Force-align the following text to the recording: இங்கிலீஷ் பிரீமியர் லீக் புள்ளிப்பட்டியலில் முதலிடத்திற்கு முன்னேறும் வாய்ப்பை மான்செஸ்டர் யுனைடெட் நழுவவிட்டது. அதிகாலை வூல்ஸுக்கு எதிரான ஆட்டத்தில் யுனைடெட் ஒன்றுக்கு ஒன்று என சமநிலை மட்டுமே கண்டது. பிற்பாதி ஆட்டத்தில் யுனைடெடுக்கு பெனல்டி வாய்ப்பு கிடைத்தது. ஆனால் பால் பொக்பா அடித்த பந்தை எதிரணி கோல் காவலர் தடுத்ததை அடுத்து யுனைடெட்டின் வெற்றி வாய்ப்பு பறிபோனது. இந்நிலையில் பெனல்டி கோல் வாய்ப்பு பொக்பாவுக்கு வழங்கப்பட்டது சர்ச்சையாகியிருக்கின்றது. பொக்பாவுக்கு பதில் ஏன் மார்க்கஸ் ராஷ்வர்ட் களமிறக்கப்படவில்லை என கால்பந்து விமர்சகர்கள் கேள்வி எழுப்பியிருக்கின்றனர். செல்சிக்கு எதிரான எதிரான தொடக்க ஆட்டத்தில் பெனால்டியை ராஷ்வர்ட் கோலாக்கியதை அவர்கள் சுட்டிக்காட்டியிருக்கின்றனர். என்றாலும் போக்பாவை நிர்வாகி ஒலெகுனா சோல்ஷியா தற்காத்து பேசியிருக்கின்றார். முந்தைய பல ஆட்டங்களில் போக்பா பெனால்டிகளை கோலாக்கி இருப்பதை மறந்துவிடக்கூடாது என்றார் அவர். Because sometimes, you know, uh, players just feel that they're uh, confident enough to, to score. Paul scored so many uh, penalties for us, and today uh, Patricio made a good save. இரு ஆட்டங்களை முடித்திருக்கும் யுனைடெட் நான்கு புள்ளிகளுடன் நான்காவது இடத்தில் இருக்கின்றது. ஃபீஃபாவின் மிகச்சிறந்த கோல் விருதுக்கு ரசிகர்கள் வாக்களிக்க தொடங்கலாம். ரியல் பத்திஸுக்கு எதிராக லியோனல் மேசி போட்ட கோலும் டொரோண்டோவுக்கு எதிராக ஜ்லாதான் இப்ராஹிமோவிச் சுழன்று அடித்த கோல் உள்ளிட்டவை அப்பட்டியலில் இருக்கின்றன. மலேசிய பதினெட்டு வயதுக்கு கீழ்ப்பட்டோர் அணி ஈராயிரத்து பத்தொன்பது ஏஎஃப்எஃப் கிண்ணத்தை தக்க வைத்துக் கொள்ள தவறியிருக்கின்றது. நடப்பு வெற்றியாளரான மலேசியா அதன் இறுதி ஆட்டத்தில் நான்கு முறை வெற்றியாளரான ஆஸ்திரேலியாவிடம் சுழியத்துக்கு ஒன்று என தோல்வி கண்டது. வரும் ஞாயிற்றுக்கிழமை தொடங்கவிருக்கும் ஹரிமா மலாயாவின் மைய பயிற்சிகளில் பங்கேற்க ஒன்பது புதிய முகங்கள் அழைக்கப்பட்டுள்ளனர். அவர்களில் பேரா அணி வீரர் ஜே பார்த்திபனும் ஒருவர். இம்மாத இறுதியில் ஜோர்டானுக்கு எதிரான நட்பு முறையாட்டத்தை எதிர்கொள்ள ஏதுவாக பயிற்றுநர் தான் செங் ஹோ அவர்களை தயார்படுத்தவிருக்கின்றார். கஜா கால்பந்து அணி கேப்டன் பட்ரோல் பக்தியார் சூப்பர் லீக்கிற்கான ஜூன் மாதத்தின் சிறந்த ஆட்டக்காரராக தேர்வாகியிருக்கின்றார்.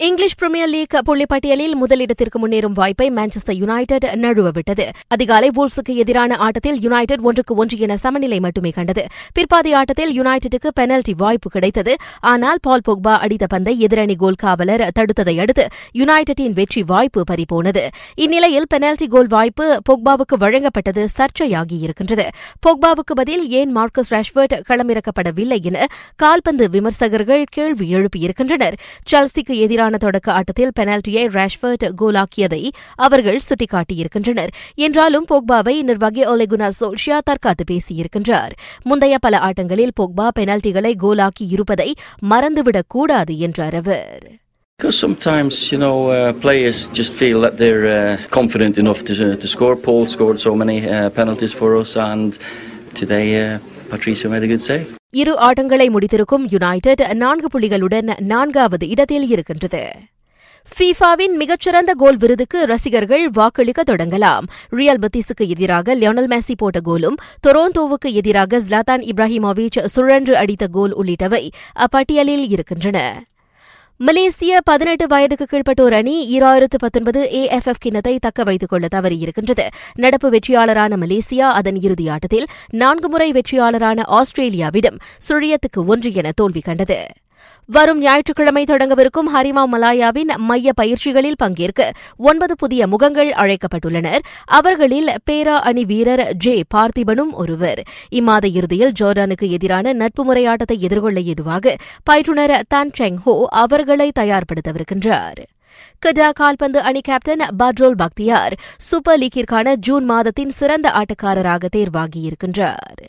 இங்கிலீஷ் 0.00 0.36
பிரீமியர் 0.36 0.68
லீக் 0.68 0.94
புள்ளிப்பட்டியலில் 1.08 1.74
முதலிடத்திற்கு 1.80 2.38
முன்னேறும் 2.42 2.72
வாய்ப்பை 2.72 3.10
மான்செஸ்டர் 3.10 3.56
யுனைடெட் 3.56 4.04
நழுவவிட்டது. 4.04 4.88
அதிகாலை 5.08 5.50
வூல்ஸுக்கு 5.56 5.94
எதிரான 5.94 6.36
ஆட்டத்தில் 6.36 6.80
யுனைடெட் 6.80 7.20
ஒன்றுக்கு 7.20 7.54
ஒன்று 7.54 7.78
என 7.78 7.96
சமநிலை 7.96 8.40
மட்டுமே 8.40 8.70
கண்டது. 8.70 9.04
பிற்பாதி 9.34 9.74
ஆட்டத்தில் 9.74 10.12
யுனைடெடுக்கு 10.18 10.70
பெனல்டி 10.80 11.12
வாய்ப்பு 11.16 11.50
கிடைத்தது. 11.50 11.94
ஆனால் 12.20 12.58
பால் 12.62 12.80
பொக்பா 12.88 13.18
அடித்த 13.18 13.46
பந்தை 13.46 13.84
எதிரணி 13.84 14.16
கோல் 14.16 14.34
காவலர் 14.34 14.84
தடுத்ததை 14.98 15.40
அடுத்து 15.40 15.66
யுனைடெட்டின் 15.94 16.52
வெற்றி 16.52 16.82
வாய்ப்பு 16.82 17.22
பறிபோனது. 17.30 17.88
இந்நிலையில் 18.14 18.66
பெனல்டி 18.74 19.08
கோல் 19.08 19.26
வாய்ப்பு 19.26 19.80
பொக்பாவுக்கு 19.90 20.38
வழங்கப்பட்டது 20.38 21.04
சர்ச்சையாகியிருக்கின்றது. 21.18 22.26
பொக்பாவுக்கு 22.66 23.14
பதில் 23.14 23.48
ஏன் 23.48 23.72
மார்க்கஸ் 23.78 24.12
ராஷ்வர்ட் 24.14 24.56
களமிறக்கப்படவில்லை 24.68 25.60
என 25.62 25.86
கால்பந்து 26.16 26.68
விமர்சகர்கள் 26.68 27.46
கேள்வி 27.50 27.94
எழுப்பியிருக்கின்றனர். 27.94 28.76
செல்சிக்கு 29.12 29.54
எதிரான 29.54 29.81
எதிரான 29.82 29.96
தொடக்க 29.96 30.32
ஆட்டத்தில் 30.32 30.72
பெனால்டியை 30.80 31.28
ராஷ்வர்ட் 31.28 31.90
கோலாக்கியதை 32.00 32.68
அவர்கள் 32.94 33.40
சுட்டிக்காட்டியிருக்கின்றனர். 33.48 34.48
என்றாலும் 34.74 35.26
போக்பாவை 35.30 35.82
நிர்வாகி 35.82 36.24
ஒலெகுனா 36.24 36.70
சோல்ஷியா 36.80 37.18
தற்காத்து 37.30 37.62
பேசியிருக்கின்றார். 37.70 38.50
முந்தைய 38.82 39.18
பல 39.18 39.38
ஆட்டங்களில் 39.38 39.90
போக்பா 40.00 40.28
பெனால்டிகளை 40.38 40.94
கோலாக்கி 41.02 41.46
இருப்பதை 41.50 41.94
மறந்துவிடக்கூடாது 42.30 43.36
என்றார் 43.36 43.74
அவர். 43.74 44.30
Because 44.82 45.00
sometimes, 45.06 45.54
you 45.70 45.78
know, 45.84 45.96
uh, 46.10 46.32
players 46.44 46.78
just 46.92 47.12
feel 47.20 47.38
that 47.46 47.56
they're 47.60 47.88
uh, 47.88 48.18
confident 48.30 48.78
enough 48.78 49.02
to, 49.08 49.36
to 49.36 49.46
score. 49.46 49.76
Paul 49.76 50.06
scored 50.14 50.40
so 50.46 50.56
many 50.64 50.78
uh, 50.84 51.10
penalties 51.10 51.54
for 51.60 51.70
us, 51.80 52.10
and 52.10 52.34
today 53.00 53.26
uh, 53.42 53.58
Patricio 53.92 54.28
made 54.28 54.42
a 54.42 54.46
good 54.46 54.58
save. 54.66 54.86
இரு 55.10 55.34
ஆட்டங்களை 55.34 55.88
முடித்திருக்கும் 55.88 56.44
யுனைடெட் 56.48 57.14
நான்கு 57.14 57.58
புள்ளிகளுடன் 57.58 58.20
நான்காவது 58.20 58.88
இடத்தில் 58.88 59.28
இருக்கின்றது. 59.28 59.92
ஃபீஃபாவின் 60.78 61.34
மிகச்சிறந்த 61.36 61.94
கோல் 61.94 62.16
விருதுக்கு 62.16 62.64
ரசிகர்கள் 62.66 63.28
வாக்களிக்க 63.28 63.82
தொடங்கலாம். 63.82 64.42
ரியல் 64.68 64.98
பத்திஸுக்கு 64.98 65.48
எதிராக 65.48 65.96
லியோனல் 65.96 66.28
மேசி 66.28 66.54
போட்ட 66.56 66.80
கோலும் 66.80 67.16
டொரோண்டோவுக்கு 67.46 68.12
எதிராக 68.12 68.58
ஜ்லாதான் 68.58 69.10
இப்ராஹிமோவிச் 69.10 69.84
சுழன்று 69.84 70.36
அடித்த 70.36 70.66
கோல் 70.66 70.96
உள்ளிட்டவை 70.96 71.48
அப்பட்டியலில் 71.74 72.50
இருக்கின்றன. 72.50 73.24
மலேசிய 74.04 74.60
பதினெட்டு 74.64 75.06
வயதுக்கு 75.06 75.46
கீழ்ப்பட்டோர் 75.50 75.92
அணி 75.92 76.40
ஈராயிரத்து 76.40 76.78
பத்தொன்பது 76.78 77.28
ஏஎஃப்எஃப் 77.32 77.80
கிண்ணத்தை 77.80 78.18
தக்க 78.18 78.42
வைத்துக் 78.42 78.68
கொள்ள 78.68 78.86
தவறியிருக்கின்றது. 78.94 79.66
நடப்பு 79.94 80.30
வெற்றியாளரான 80.30 80.96
மலேசியா 80.96 81.48
அதன் 81.50 81.80
இறுதி 81.80 82.08
ஆட்டத்தில் 82.08 82.46
நான்கு 82.70 83.08
முறை 83.08 83.32
வெற்றியாளரான 83.32 84.02
ஆஸ்திரேலியாவிடம் 84.06 84.98
சுழியத்துக்கு 85.28 85.86
ஒன்று 85.86 86.12
என 86.12 86.30
தோல்வி 86.34 86.60
கண்டது. 86.60 87.06
வரும் 87.68 88.00
ஞாயிற்றுக்கிழமை 88.00 88.64
தொடங்கவிருக்கும் 88.64 89.28
ஹரிமா 89.34 89.62
மலாயாவின் 89.72 90.32
மைய 90.36 90.72
பயிற்சிகளில் 90.80 91.38
பங்கேற்க 91.38 91.92
ஒன்பது 92.16 92.56
புதிய 92.56 92.86
முகங்கள் 92.86 93.30
அழைக்கப்பட்டுள்ளனர். 93.30 94.22
அவர்களில் 94.44 95.10
பேரா 95.30 95.56
அணி 95.70 95.84
வீரர் 95.84 96.34
ஜே 96.36 96.62
பார்த்திபனும் 96.74 97.32
ஒருவர். 97.32 97.82
இம்மாத 98.14 98.46
இறுதியில் 98.52 98.92
ஜோர்டானுக்கு 99.00 99.48
எதிரான 99.50 99.92
நட்பு 99.92 100.24
முறையாட்டத்தை 100.24 100.78
எதிர்கொள்ள 100.78 101.20
ஏதுவாக 101.20 101.76
பயிற்றுநர் 102.04 102.54
தான் 102.68 102.90
செங் 102.90 103.18
ஹோ 103.24 103.46
அவர்களை 103.50 104.10
தயார்படுத்தவிருக்கின்றார். 104.20 105.42
கஜா 106.06 106.30
கால்பந்து 106.32 106.80
அணி 106.80 107.00
கேப்டன் 107.00 107.42
பட்ரோல் 107.58 107.96
பக்தியார் 107.96 108.54
சூப்பர் 108.76 109.18
லீக்கிற்கான 109.18 109.74
ஜூன் 109.76 110.04
மாதத்தின் 110.04 110.50
சிறந்த 110.50 110.88
ஆட்டக்காரராக 110.90 111.64
தேர்வாகியிருக்கின்றார். 111.76 113.02